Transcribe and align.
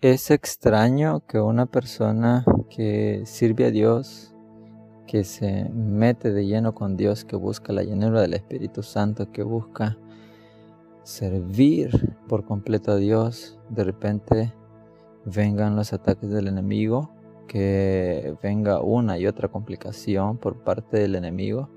es 0.00 0.30
extraño 0.30 1.26
que 1.26 1.40
una 1.40 1.66
persona 1.66 2.44
que 2.70 3.22
sirve 3.26 3.66
a 3.66 3.70
Dios, 3.70 4.34
que 5.06 5.24
se 5.24 5.68
mete 5.68 6.32
de 6.32 6.46
lleno 6.46 6.74
con 6.74 6.96
Dios, 6.96 7.24
que 7.26 7.36
busca 7.36 7.72
la 7.74 7.82
llenura 7.82 8.22
del 8.22 8.32
Espíritu 8.32 8.82
Santo, 8.82 9.30
que 9.30 9.42
busca 9.42 9.98
servir 11.02 12.16
por 12.28 12.44
completo 12.44 12.92
a 12.92 12.96
Dios, 12.96 13.58
de 13.68 13.84
repente 13.84 14.54
vengan 15.26 15.76
los 15.76 15.92
ataques 15.92 16.30
del 16.30 16.48
enemigo, 16.48 17.10
que 17.46 18.34
venga 18.42 18.80
una 18.80 19.18
y 19.18 19.26
otra 19.26 19.48
complicación 19.48 20.38
por 20.38 20.62
parte 20.62 20.98
del 20.98 21.16
enemigo 21.16 21.68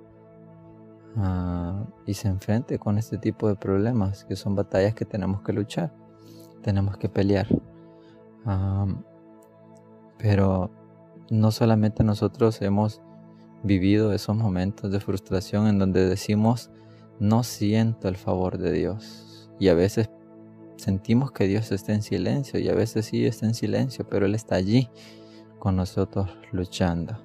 ah, 1.17 1.83
y 2.05 2.13
se 2.13 2.29
enfrente 2.29 2.79
con 2.79 2.97
este 2.97 3.17
tipo 3.17 3.49
de 3.49 3.55
problemas, 3.55 4.23
que 4.23 4.37
son 4.37 4.55
batallas 4.55 4.93
que 4.93 5.03
tenemos 5.03 5.41
que 5.41 5.51
luchar, 5.51 5.93
tenemos 6.61 6.95
que 6.97 7.09
pelear. 7.09 7.47
Pero 10.17 10.71
no 11.29 11.51
solamente 11.51 12.03
nosotros 12.03 12.61
hemos 12.61 13.01
vivido 13.63 14.13
esos 14.13 14.35
momentos 14.35 14.91
de 14.91 14.99
frustración 14.99 15.67
en 15.67 15.79
donde 15.79 16.05
decimos, 16.07 16.69
no 17.19 17.43
siento 17.43 18.07
el 18.07 18.17
favor 18.17 18.57
de 18.57 18.71
Dios. 18.71 19.49
Y 19.59 19.69
a 19.69 19.73
veces 19.73 20.09
sentimos 20.75 21.31
que 21.31 21.47
Dios 21.47 21.71
está 21.71 21.93
en 21.93 22.01
silencio 22.01 22.59
y 22.59 22.67
a 22.69 22.75
veces 22.75 23.05
sí 23.05 23.25
está 23.25 23.45
en 23.45 23.53
silencio, 23.53 24.05
pero 24.09 24.25
Él 24.25 24.35
está 24.35 24.55
allí 24.55 24.89
con 25.59 25.75
nosotros 25.77 26.29
luchando. 26.51 27.17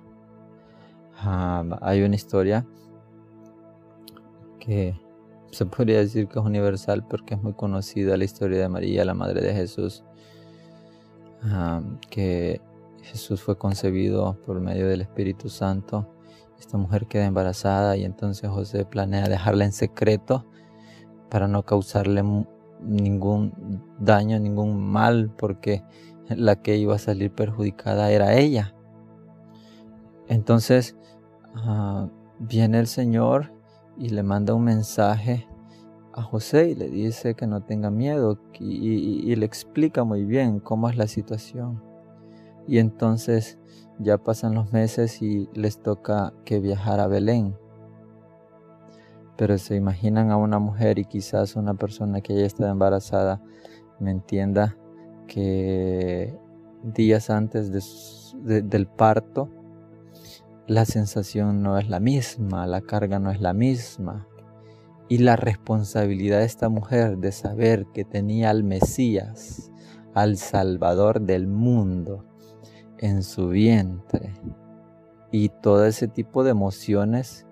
Hay 1.20 2.02
una 2.02 2.14
historia 2.14 2.64
que 4.60 4.94
se 5.50 5.66
podría 5.66 5.98
decir 5.98 6.28
que 6.28 6.38
es 6.38 6.44
universal 6.44 7.04
porque 7.08 7.34
es 7.34 7.42
muy 7.42 7.54
conocida 7.54 8.16
la 8.16 8.24
historia 8.24 8.60
de 8.60 8.68
María, 8.68 9.04
la 9.04 9.14
Madre 9.14 9.40
de 9.40 9.54
Jesús, 9.54 10.04
que 12.10 12.60
Jesús 13.02 13.42
fue 13.42 13.56
concebido 13.56 14.38
por 14.44 14.60
medio 14.60 14.88
del 14.88 15.00
Espíritu 15.00 15.48
Santo. 15.48 16.12
Esta 16.58 16.76
mujer 16.76 17.06
queda 17.06 17.26
embarazada 17.26 17.96
y 17.96 18.04
entonces 18.04 18.50
José 18.50 18.84
planea 18.84 19.28
dejarla 19.28 19.64
en 19.64 19.72
secreto 19.72 20.46
para 21.30 21.46
no 21.46 21.64
causarle 21.64 22.22
ningún 22.80 23.82
daño, 23.98 24.38
ningún 24.38 24.80
mal, 24.90 25.30
porque 25.36 25.84
la 26.28 26.56
que 26.56 26.76
iba 26.76 26.96
a 26.96 26.98
salir 26.98 27.32
perjudicada 27.32 28.10
era 28.10 28.34
ella. 28.34 28.74
Entonces 30.26 30.96
ah, 31.54 32.08
viene 32.38 32.80
el 32.80 32.86
Señor 32.86 33.52
y 33.96 34.10
le 34.10 34.22
manda 34.22 34.54
un 34.54 34.64
mensaje 34.64 35.48
a 36.12 36.22
José 36.22 36.70
y 36.70 36.74
le 36.74 36.88
dice 36.88 37.34
que 37.34 37.46
no 37.46 37.62
tenga 37.62 37.90
miedo 37.90 38.38
y, 38.58 39.34
le 39.34 39.46
explica 39.46 40.04
muy 40.04 40.24
bien 40.24 40.60
cómo 40.60 40.88
es 40.88 40.96
la 40.96 41.06
situación. 41.06 41.82
Y 42.66 42.78
entonces 42.78 43.58
ya 43.98 44.18
pasan 44.18 44.54
los 44.54 44.72
meses 44.72 45.22
y 45.22 45.48
les 45.54 45.80
toca 45.82 46.32
que 46.44 46.60
viajar 46.60 47.00
a 47.00 47.06
Belén. 47.06 47.56
Pero 49.36 49.56
se 49.58 49.76
imaginan 49.76 50.30
a 50.30 50.36
una 50.36 50.58
mujer 50.58 50.98
y 50.98 51.04
quizás 51.04 51.56
una 51.56 51.74
persona 51.74 52.20
que 52.20 52.34
ya 52.34 52.46
está 52.46 52.68
embarazada 52.68 53.40
me 54.00 54.10
entienda 54.10 54.76
que 55.26 56.36
días 56.82 57.30
antes 57.30 57.72
del 58.42 58.86
parto 58.86 59.48
la 60.68 60.84
sensación 60.84 61.62
no 61.62 61.78
es 61.78 61.88
la 61.88 61.98
misma, 61.98 62.66
la 62.66 62.82
carga 62.82 63.18
no 63.18 63.30
es 63.30 63.40
la 63.40 63.54
misma. 63.54 64.27
Y 65.08 65.18
la 65.18 65.36
responsabilidad 65.36 66.40
de 66.40 66.44
esta 66.44 66.68
mujer 66.68 67.18
de 67.18 67.32
saber 67.32 67.86
que 67.94 68.04
tenía 68.04 68.50
al 68.50 68.62
Mesías, 68.62 69.70
al 70.14 70.36
Salvador 70.36 71.22
del 71.22 71.46
mundo, 71.46 72.26
en 72.98 73.22
su 73.22 73.48
vientre. 73.48 74.34
Y 75.30 75.48
todo 75.48 75.86
ese 75.86 76.08
tipo 76.08 76.44
de 76.44 76.50
emociones 76.50 77.46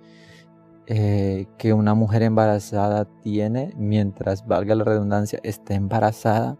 eh, 0.86 1.46
que 1.58 1.72
una 1.72 1.94
mujer 1.94 2.22
embarazada 2.22 3.06
tiene 3.22 3.72
mientras, 3.76 4.46
valga 4.46 4.74
la 4.74 4.84
redundancia, 4.84 5.40
está 5.42 5.74
embarazada, 5.74 6.58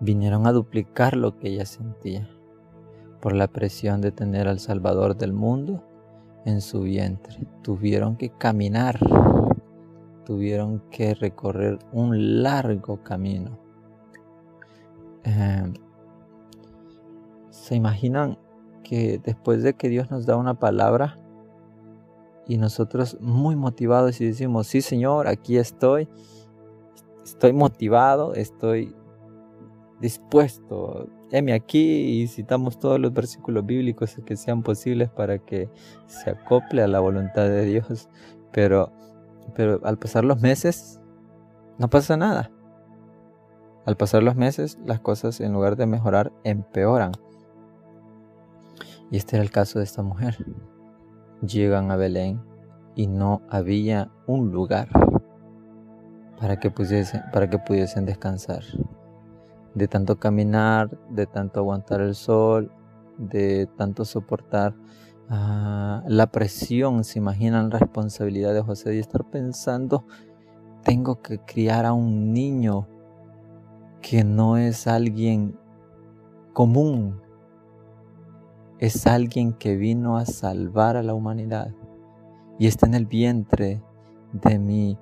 vinieron 0.00 0.46
a 0.46 0.52
duplicar 0.52 1.16
lo 1.16 1.36
que 1.38 1.48
ella 1.48 1.66
sentía 1.66 2.30
por 3.20 3.34
la 3.34 3.48
presión 3.48 4.00
de 4.00 4.12
tener 4.12 4.48
al 4.48 4.58
Salvador 4.58 5.16
del 5.16 5.32
mundo 5.32 5.84
en 6.44 6.60
su 6.60 6.82
vientre. 6.82 7.46
Tuvieron 7.62 8.16
que 8.16 8.30
caminar, 8.30 8.98
tuvieron 10.24 10.82
que 10.90 11.14
recorrer 11.14 11.78
un 11.92 12.42
largo 12.42 13.02
camino. 13.02 13.58
Em, 15.24 15.74
¿Se 17.50 17.74
imaginan 17.74 18.38
que 18.82 19.20
después 19.22 19.62
de 19.62 19.74
que 19.74 19.88
Dios 19.88 20.10
nos 20.10 20.26
da 20.26 20.36
una 20.36 20.54
palabra 20.54 21.18
y 22.46 22.56
nosotros 22.56 23.16
muy 23.20 23.54
motivados 23.54 24.20
y 24.20 24.26
decimos, 24.26 24.66
sí 24.66 24.82
Señor, 24.82 25.28
aquí 25.28 25.56
estoy, 25.56 26.08
estoy 27.24 27.52
motivado, 27.52 28.34
estoy 28.34 28.94
dispuesto. 30.00 31.08
Heme 31.32 31.52
aquí 31.52 32.22
y 32.22 32.26
citamos 32.26 32.78
todos 32.78 32.98
los 32.98 33.12
versículos 33.12 33.64
bíblicos 33.64 34.16
que 34.26 34.36
sean 34.36 34.62
posibles 34.62 35.10
para 35.10 35.38
que 35.38 35.68
se 36.06 36.30
acople 36.30 36.82
a 36.82 36.88
la 36.88 36.98
voluntad 36.98 37.44
de 37.44 37.64
Dios. 37.64 38.08
Pero, 38.50 38.92
pero 39.54 39.80
al 39.84 39.98
pasar 39.98 40.24
los 40.24 40.40
meses, 40.40 41.00
no 41.78 41.88
pasa 41.88 42.16
nada. 42.16 42.50
Al 43.86 43.96
pasar 43.96 44.22
los 44.22 44.34
meses, 44.34 44.78
las 44.84 45.00
cosas 45.00 45.40
en 45.40 45.52
lugar 45.52 45.76
de 45.76 45.86
mejorar, 45.86 46.32
empeoran. 46.42 47.12
Y 49.10 49.16
este 49.16 49.36
era 49.36 49.44
el 49.44 49.50
caso 49.50 49.78
de 49.78 49.84
esta 49.84 50.02
mujer. 50.02 50.36
Llegan 51.42 51.90
a 51.90 51.96
Belén 51.96 52.42
y 52.96 53.06
no 53.06 53.40
había 53.48 54.10
un 54.26 54.50
lugar 54.50 54.88
para 56.40 56.58
que, 56.58 56.70
pudiesen, 56.70 57.22
para 57.32 57.48
que 57.48 57.58
pudiesen 57.58 58.04
descansar 58.04 58.62
de 59.74 59.88
tanto 59.88 60.18
caminar, 60.18 60.90
de 61.10 61.26
tanto 61.26 61.60
aguantar 61.60 62.00
el 62.00 62.14
sol, 62.14 62.72
de 63.18 63.68
tanto 63.76 64.04
soportar 64.04 64.74
ah, 65.28 66.02
la 66.06 66.30
presión, 66.30 67.04
se 67.04 67.18
imaginan 67.18 67.70
la 67.70 67.78
responsabilidad 67.78 68.54
de 68.54 68.62
José 68.62 68.90
de 68.90 69.00
estar 69.00 69.24
pensando, 69.24 70.04
tengo 70.82 71.20
que 71.20 71.38
criar 71.38 71.86
a 71.86 71.92
un 71.92 72.32
niño 72.32 72.88
que 74.00 74.24
no 74.24 74.56
es 74.56 74.86
alguien 74.86 75.58
común, 76.52 77.20
es 78.78 79.06
alguien 79.06 79.52
que 79.52 79.76
vino 79.76 80.16
a 80.16 80.24
salvar 80.24 80.96
a 80.96 81.02
la 81.02 81.12
humanidad 81.14 81.74
y 82.58 82.66
está 82.66 82.86
en 82.86 82.94
el 82.94 83.06
vientre 83.06 83.82
de 84.32 84.58
mi 84.58 84.98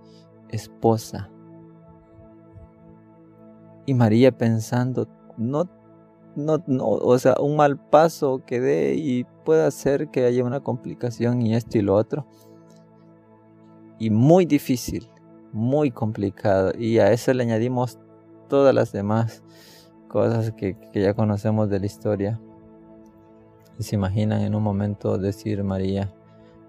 esposa. 0.49 1.31
Y 3.89 3.95
María 3.95 4.37
pensando, 4.37 5.09
no, 5.39 5.67
no, 6.37 6.63
no, 6.67 6.87
o 6.87 7.19
sea, 7.19 7.37
un 7.41 7.57
mal 7.57 7.79
paso 7.79 8.43
que 8.45 8.61
dé 8.61 8.95
y 8.97 9.25
puede 9.47 9.65
hacer 9.65 10.11
que 10.11 10.27
haya 10.27 10.45
una 10.45 10.61
complicación 10.61 11.41
y 11.41 11.55
esto 11.55 11.79
y 11.79 11.81
lo 11.81 11.95
otro. 11.95 12.27
Y 13.99 14.11
muy 14.11 14.45
difícil, 14.45 15.09
muy 15.55 15.91
complicado. 15.91 16.73
Y 16.79 16.99
a 16.99 17.13
eso 17.13 17.33
le 17.33 17.45
añadimos 17.45 17.99
todas 18.51 18.75
las 18.75 18.93
demás 18.93 19.43
cosas 20.07 20.53
que, 20.53 20.77
que 20.93 21.01
ya 21.01 21.15
conocemos 21.15 21.71
de 21.71 21.81
la 21.81 21.87
historia. 21.87 22.39
Y 23.79 23.85
se 23.85 23.97
imaginan 23.97 24.43
en 24.43 24.55
un 24.55 24.63
momento 24.63 25.17
decir 25.17 25.65
María, 25.65 26.13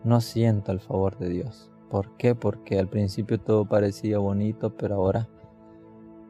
no 0.06 0.22
siento 0.22 0.72
el 0.72 0.80
favor 0.80 1.18
de 1.18 1.28
Dios. 1.28 1.70
¿Por 1.90 2.16
qué? 2.16 2.34
Porque 2.34 2.80
al 2.80 2.88
principio 2.88 3.42
todo 3.42 3.66
parecía 3.66 4.20
bonito, 4.20 4.78
pero 4.78 4.96
ahora 4.96 5.28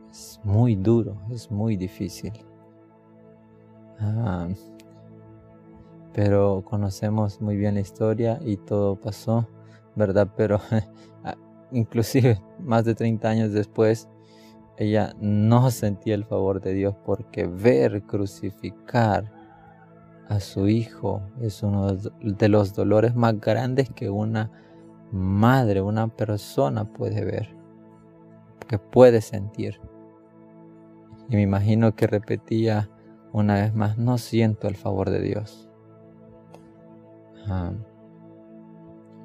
es 0.10 0.40
muy 0.44 0.76
duro, 0.76 1.16
es 1.32 1.52
muy 1.52 1.76
difícil. 1.76 2.34
Ah, 4.00 4.48
pero 6.14 6.64
conocemos 6.66 7.42
muy 7.42 7.58
bien 7.58 7.76
la 7.76 7.82
historia 7.82 8.40
y 8.44 8.58
todo 8.58 8.96
pasó, 8.96 9.48
¿verdad? 9.96 10.30
Pero 10.36 10.60
ah, 11.24 11.36
inclusive 11.72 12.42
más 12.60 12.86
de 12.86 12.96
30 12.96 13.30
años 13.30 13.52
después, 13.54 14.10
ella 14.78 15.14
no 15.20 15.70
sentía 15.72 16.16
el 16.16 16.24
favor 16.24 16.62
de 16.62 16.74
Dios 16.74 16.96
porque 17.06 17.46
ver 17.46 18.02
crucificar 18.04 19.32
a 20.30 20.40
su 20.40 20.68
hijo 20.68 21.22
es 21.42 21.64
uno 21.64 21.96
de 21.96 22.50
los 22.50 22.74
dolores 22.74 23.16
más 23.16 23.40
grandes 23.40 23.90
que 23.90 24.10
una 24.10 24.52
madre, 25.12 25.82
una 25.82 26.08
persona 26.08 26.86
puede 26.86 27.26
ver, 27.26 27.56
que 28.68 28.78
puede 28.78 29.22
sentir. 29.22 29.82
Y 31.30 31.36
me 31.36 31.44
imagino 31.44 31.96
que 31.96 32.08
repetía 32.08 32.90
una 33.32 33.56
vez 33.56 33.76
más, 33.76 33.98
no 33.98 34.18
siento 34.18 34.68
el 34.68 34.76
favor 34.76 35.10
de 35.10 35.22
Dios. 35.22 35.66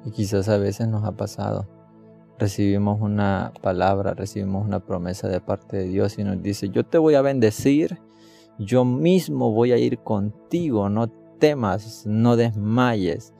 y 0.03 0.11
quizás 0.11 0.49
a 0.49 0.57
veces 0.57 0.87
nos 0.87 1.03
ha 1.03 1.11
pasado. 1.11 1.67
Recibimos 2.37 3.01
una 3.01 3.53
palabra, 3.61 4.13
recibimos 4.13 4.65
una 4.65 4.79
promesa 4.79 5.27
de 5.27 5.41
parte 5.41 5.77
de 5.77 5.87
Dios 5.87 6.17
y 6.19 6.23
nos 6.23 6.41
dice, 6.41 6.69
yo 6.69 6.85
te 6.85 6.97
voy 6.97 7.15
a 7.15 7.21
bendecir, 7.21 7.99
yo 8.59 8.83
mismo 8.83 9.51
voy 9.51 9.71
a 9.71 9.77
ir 9.77 9.99
contigo, 9.99 10.89
no 10.89 11.07
temas, 11.39 12.05
no 12.05 12.35
desmayes, 12.35 13.33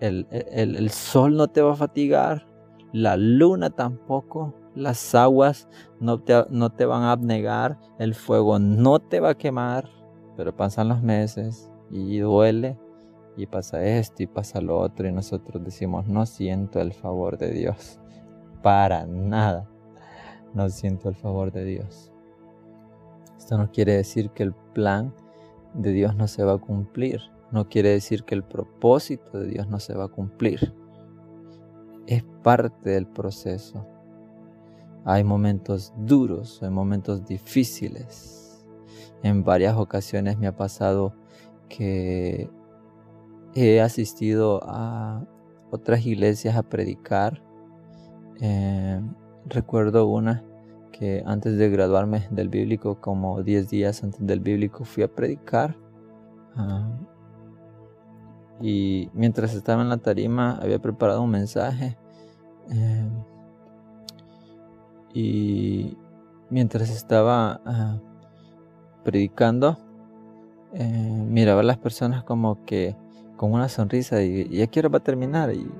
el, 0.00 0.26
el 0.30 0.90
sol 0.90 1.36
no 1.36 1.48
te 1.48 1.62
va 1.62 1.72
a 1.72 1.76
fatigar, 1.76 2.46
la 2.92 3.16
luna 3.16 3.70
tampoco, 3.70 4.54
las 4.74 5.14
aguas 5.14 5.68
no 6.00 6.20
te, 6.20 6.44
no 6.50 6.70
te 6.70 6.84
van 6.84 7.02
a 7.02 7.12
abnegar, 7.12 7.78
el 7.98 8.14
fuego 8.14 8.58
no 8.58 8.98
te 8.98 9.20
va 9.20 9.30
a 9.30 9.38
quemar, 9.38 9.88
pero 10.36 10.54
pasan 10.56 10.88
los 10.88 11.02
meses 11.02 11.70
y 11.90 12.18
duele 12.18 12.78
y 13.36 13.46
pasa 13.46 13.84
esto 13.84 14.22
y 14.22 14.26
pasa 14.26 14.60
lo 14.60 14.78
otro 14.78 15.08
y 15.08 15.12
nosotros 15.12 15.62
decimos, 15.64 16.06
no 16.06 16.26
siento 16.26 16.80
el 16.80 16.92
favor 16.92 17.38
de 17.38 17.50
Dios, 17.50 18.00
para 18.62 19.06
nada, 19.06 19.68
no 20.54 20.68
siento 20.68 21.08
el 21.08 21.14
favor 21.14 21.52
de 21.52 21.64
Dios. 21.64 22.12
Esto 23.36 23.58
no 23.58 23.70
quiere 23.70 23.94
decir 23.94 24.30
que 24.30 24.42
el 24.42 24.54
plan 24.54 25.14
de 25.74 25.92
Dios 25.92 26.16
no 26.16 26.28
se 26.28 26.44
va 26.44 26.54
a 26.54 26.58
cumplir, 26.58 27.20
no 27.50 27.68
quiere 27.68 27.90
decir 27.90 28.24
que 28.24 28.34
el 28.34 28.42
propósito 28.42 29.38
de 29.38 29.48
Dios 29.48 29.68
no 29.68 29.78
se 29.78 29.94
va 29.94 30.04
a 30.04 30.08
cumplir. 30.08 30.74
Es 32.06 32.24
parte 32.42 32.90
del 32.90 33.06
proceso. 33.06 33.86
Hay 35.04 35.24
momentos 35.24 35.92
duros, 35.96 36.62
hay 36.62 36.70
momentos 36.70 37.26
difíciles. 37.26 38.64
En 39.22 39.44
varias 39.44 39.76
ocasiones 39.76 40.38
me 40.38 40.46
ha 40.46 40.56
pasado 40.56 41.14
que 41.68 42.50
he 43.54 43.80
asistido 43.80 44.60
a 44.64 45.24
otras 45.70 46.04
iglesias 46.06 46.56
a 46.56 46.62
predicar. 46.62 47.42
Eh, 48.40 49.00
recuerdo 49.46 50.06
una 50.06 50.44
que 50.92 51.22
antes 51.26 51.56
de 51.58 51.68
graduarme 51.70 52.26
del 52.30 52.48
bíblico, 52.48 53.00
como 53.00 53.42
10 53.42 53.68
días 53.68 54.02
antes 54.04 54.24
del 54.24 54.40
bíblico, 54.40 54.84
fui 54.84 55.02
a 55.02 55.08
predicar. 55.08 55.76
Ah, 56.56 56.88
y 58.60 59.10
mientras 59.12 59.54
estaba 59.54 59.82
en 59.82 59.88
la 59.88 59.98
tarima 59.98 60.58
había 60.62 60.78
preparado 60.78 61.22
un 61.22 61.30
mensaje. 61.30 61.98
Eh, 62.70 63.08
y 65.14 65.96
mientras 66.50 66.90
estaba 66.90 67.60
ah, 67.64 67.98
predicando, 69.04 69.78
eh, 70.72 71.24
miraba 71.28 71.60
a 71.60 71.64
las 71.64 71.78
personas 71.78 72.24
como 72.24 72.64
que 72.64 72.96
con 73.36 73.52
una 73.52 73.68
sonrisa 73.68 74.22
y, 74.22 74.48
ya 74.48 74.66
quiero 74.66 74.90
va 74.90 74.98
a 74.98 75.02
terminar? 75.04 75.54
Y 75.54 75.70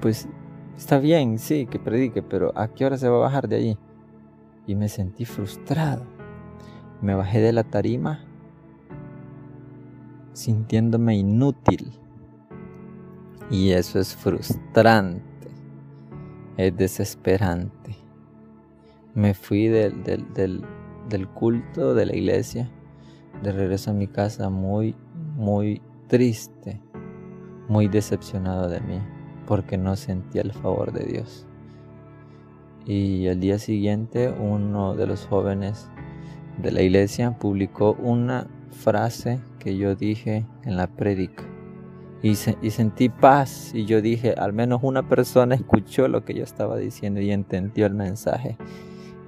pues 0.00 0.26
está 0.78 0.98
bien, 0.98 1.38
sí, 1.38 1.66
que 1.66 1.78
predique, 1.78 2.22
pero 2.22 2.52
¿a 2.56 2.68
qué 2.68 2.86
hora 2.86 2.96
se 2.96 3.08
va 3.08 3.18
a 3.18 3.20
bajar 3.20 3.48
de 3.48 3.56
allí? 3.56 3.78
Y 4.66 4.74
me 4.74 4.88
sentí 4.88 5.26
frustrado. 5.26 6.04
Me 7.02 7.14
bajé 7.14 7.40
de 7.40 7.52
la 7.52 7.64
tarima 7.64 8.24
sintiéndome 10.32 11.16
inútil. 11.16 11.92
Y 13.50 13.72
eso 13.72 13.98
es 13.98 14.14
frustrante 14.16 15.29
es 16.66 16.76
desesperante. 16.76 17.96
Me 19.14 19.34
fui 19.34 19.68
del, 19.68 20.02
del, 20.04 21.28
culto 21.34 21.94
de 21.94 22.06
la 22.06 22.14
iglesia, 22.14 22.70
de 23.42 23.52
regreso 23.52 23.90
a 23.90 23.94
mi 23.94 24.06
casa 24.06 24.50
muy, 24.50 24.94
muy 25.36 25.82
triste, 26.06 26.80
muy 27.68 27.88
decepcionado 27.88 28.68
de 28.68 28.80
mí, 28.80 29.00
porque 29.46 29.76
no 29.78 29.96
sentía 29.96 30.42
el 30.42 30.52
favor 30.52 30.92
de 30.92 31.04
Dios. 31.04 31.46
Y 32.86 33.28
al 33.28 33.40
día 33.40 33.58
siguiente 33.58 34.30
uno 34.30 34.94
de 34.94 35.06
los 35.06 35.26
jóvenes 35.26 35.88
de 36.58 36.72
la 36.72 36.82
iglesia 36.82 37.32
publicó 37.38 37.92
una 37.94 38.46
frase 38.70 39.40
que 39.58 39.76
yo 39.76 39.94
dije 39.94 40.46
en 40.64 40.76
la 40.76 40.86
prédica 40.86 41.49
y, 42.22 42.34
sentí 42.34 43.08
paz 43.08 43.70
y 43.74 43.86
yo 43.86 44.02
dije, 44.02 44.34
al 44.36 44.52
menos 44.52 44.80
una 44.82 45.08
persona 45.08 45.54
escuchó 45.54 46.06
lo 46.06 46.24
que 46.24 46.34
yo 46.34 46.44
estaba 46.44 46.76
diciendo 46.76 47.20
y 47.20 47.30
entendió 47.30 47.86
el 47.86 47.94
mensaje 47.94 48.58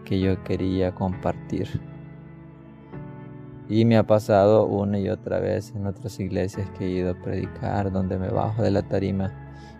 que 0.05 0.21
yo 0.21 0.43
quería 0.45 0.95
compartir. 0.95 1.81
Y 3.69 3.87
me 3.87 3.97
ha 3.97 4.03
pasado 4.07 4.67
una 4.67 4.99
y 4.99 5.09
otra 5.09 5.41
vez 5.41 5.73
en 5.75 5.87
otras 5.87 6.21
iglesias 6.21 6.69
que 6.77 6.85
he 6.85 6.91
ido 6.91 7.13
a 7.13 7.23
predicar, 7.23 7.91
donde 7.91 8.19
me 8.19 8.29
bajo 8.29 8.63
de 8.63 8.71
la 8.71 8.83
tarima 8.83 9.33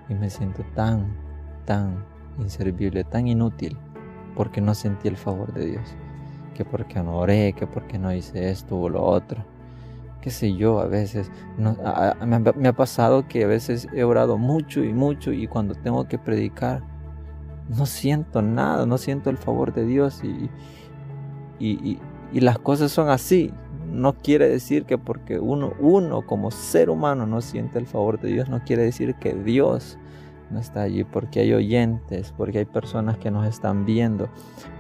y 0.09 0.15
me 0.15 0.31
siento 0.31 0.65
tan, 0.75 1.15
tan 1.67 2.03
inservible, 2.39 3.05
tan 3.05 3.29
inútil, 3.29 3.77
porque 4.35 4.63
no 4.63 4.75
sentí 4.75 5.09
el 5.09 5.19
favor 5.19 5.53
de 5.53 5.67
Dios, 5.67 5.95
que 6.55 6.65
porque 6.65 7.03
no 7.03 7.19
oré, 7.19 7.53
que 7.53 7.67
porque 7.67 7.99
no 7.99 8.15
hice 8.15 8.51
esto 8.51 8.79
o 8.79 8.89
lo 8.89 9.03
otro 9.03 9.52
qué 10.23 10.31
sé 10.31 10.55
yo, 10.55 10.81
a 10.81 10.87
veces 10.87 11.31
me, 11.59 12.69
ha 12.69 12.73
pasado 12.73 13.29
que 13.29 13.45
a 13.45 13.47
veces 13.47 13.89
he 13.93 14.05
orado 14.05 14.39
mucho 14.39 14.83
y 14.83 14.95
mucho 14.95 15.33
y 15.33 15.49
cuando 15.49 15.75
tengo 15.75 16.07
que 16.07 16.17
predicar 16.17 16.83
no 17.69 17.85
siento 17.87 18.41
nada, 18.41 18.87
no 18.87 18.99
siento 18.99 19.31
el 19.31 19.37
favor 19.37 19.75
de 19.75 19.85
Dios 19.85 20.23
y, 20.23 20.49
y, 21.59 21.99
y, 22.33 22.41
las 22.41 22.59
cosas 22.59 22.91
son 22.91 23.09
así. 23.09 23.53
No 23.89 24.15
quiere 24.15 24.49
decir 24.49 24.85
que 24.85 24.99
porque 24.99 25.39
uno, 25.39 25.75
uno 25.79 26.23
como 26.23 26.51
ser 26.51 26.89
humano 26.89 27.27
no 27.27 27.41
siente 27.41 27.79
el 27.79 27.87
favor 27.87 28.21
de 28.21 28.33
Dios, 28.33 28.49
no 28.49 28.63
quiere 28.65 28.83
decir 28.83 29.15
que 29.17 29.35
Dios 29.35 29.99
no 30.51 30.61
está 30.61 30.83
allí, 30.83 31.05
porque 31.05 31.41
hay 31.41 31.53
oyentes, 31.53 32.33
porque 32.37 32.59
hay 32.59 32.65
personas 32.65 33.19
que 33.19 33.31
nos 33.31 33.47
están 33.47 33.85
viendo, 33.85 34.29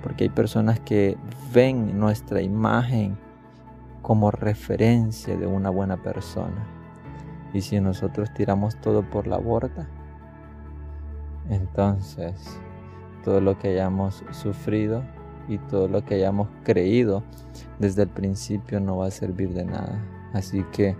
porque 0.02 0.24
hay 0.24 0.30
personas 0.30 0.80
que 0.80 1.16
ven 1.52 1.98
nuestra 1.98 2.42
imagen 2.42 3.16
como 4.02 4.30
referencia 4.30 5.36
de 5.36 5.46
una 5.46 5.70
buena 5.70 6.02
persona. 6.02 6.66
Y 7.54 7.60
si 7.60 7.80
nosotros 7.80 8.32
tiramos 8.34 8.76
todo 8.76 9.02
por 9.02 9.26
la 9.26 9.38
borda, 9.38 9.88
entonces 11.48 12.60
todo 13.24 13.40
lo 13.40 13.58
que 13.58 13.68
hayamos 13.68 14.24
sufrido 14.32 15.02
y 15.48 15.58
todo 15.58 15.88
lo 15.88 16.04
que 16.04 16.16
hayamos 16.16 16.48
creído 16.64 17.22
desde 17.78 18.02
el 18.02 18.08
principio 18.08 18.80
no 18.80 18.98
va 18.98 19.06
a 19.06 19.10
servir 19.10 19.52
de 19.54 19.64
nada. 19.64 20.00
Así 20.32 20.64
que 20.72 20.96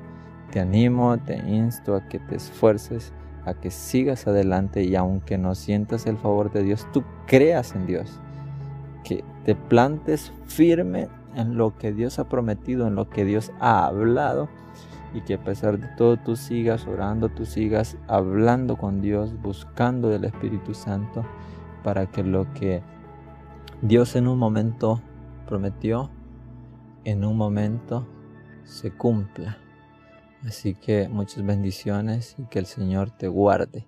te 0.51 0.61
animo, 0.61 1.17
te 1.19 1.37
insto 1.37 1.97
a 1.97 2.07
que 2.09 2.19
te 2.19 2.37
esfuerces, 2.37 3.13
a 3.45 3.55
que 3.55 3.71
sigas 3.71 4.27
adelante 4.27 4.85
y 4.85 4.95
aunque 4.95 5.39
no 5.39 5.55
sientas 5.55 6.07
el 6.07 6.19
favor 6.19 6.53
de 6.53 6.63
Dios, 6.63 6.87
tú 6.93 7.03
creas 7.27 7.75
en 7.75 7.87
Dios. 7.87 8.21
Que 9.05 9.25
te 9.45 9.55
plantes 9.55 10.33
firme 10.47 11.09
en 11.35 11.57
lo 11.57 11.77
que 11.77 11.93
Dios 11.93 12.19
ha 12.19 12.29
prometido, 12.29 12.87
en 12.87 12.95
lo 12.95 13.09
que 13.09 13.25
Dios 13.25 13.53
ha 13.61 13.87
hablado 13.87 14.49
y 15.15 15.21
que 15.21 15.35
a 15.35 15.45
pesar 15.45 15.79
de 15.79 15.89
todo 15.97 16.17
tú 16.17 16.37
sigas 16.37 16.87
orando, 16.87 17.29
tú 17.29 17.45
sigas 17.45 17.97
hablando 18.09 18.77
con 18.77 19.01
Dios, 19.01 19.41
buscando 19.41 20.09
del 20.09 20.25
Espíritu 20.25 20.75
Santo 20.75 21.25
para 21.83 22.07
que 22.07 22.23
lo 22.23 22.53
que 22.55 22.83
Dios 23.83 24.17
en 24.17 24.29
un 24.29 24.39
momento 24.39 25.01
prometió, 25.47 26.11
en 27.05 27.25
un 27.25 27.37
momento 27.37 28.07
se 28.65 28.91
cumpla. 28.93 29.59
Así 30.47 30.75
que 30.75 31.09
muchas 31.09 31.45
bendiciones 31.45 32.37
y 32.39 32.45
que 32.45 32.59
el 32.59 32.67
Señor 32.67 33.11
te 33.11 33.29
guarde. 33.29 33.87